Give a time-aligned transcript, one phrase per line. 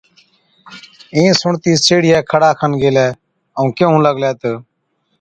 [1.13, 3.07] اِين سُڻتِي سيهڙِيئَي کَڙا کن گيلَي
[3.57, 4.51] ائُون ڪيهُون لاگلَي تہ،